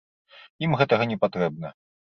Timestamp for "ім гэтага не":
0.69-1.21